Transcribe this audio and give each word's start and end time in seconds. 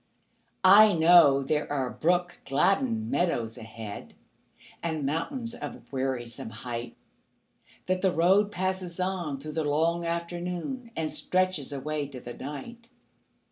I 0.65 0.93
know 0.93 1.43
there 1.43 1.71
are 1.71 1.91
brook 1.91 2.39
gladdened 2.47 3.11
meadows 3.11 3.55
ahead, 3.55 4.15
And 4.81 5.05
mountains 5.05 5.53
of 5.53 5.93
wearisome 5.93 6.49
height; 6.49 6.95
That 7.85 8.01
the 8.01 8.11
road 8.11 8.51
passes 8.51 8.99
on 8.99 9.39
through 9.39 9.51
the 9.51 9.63
long 9.63 10.03
afternoon 10.03 10.89
And 10.95 11.11
stretches 11.11 11.71
away 11.71 12.07
to 12.07 12.19
the 12.19 12.33
night. 12.33 12.89